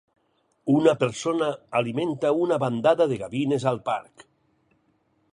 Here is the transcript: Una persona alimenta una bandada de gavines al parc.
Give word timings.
Una 0.75 0.93
persona 1.01 1.49
alimenta 1.79 2.31
una 2.45 2.57
bandada 2.63 3.07
de 3.11 3.19
gavines 3.25 3.67
al 3.73 3.77
parc. 3.91 4.25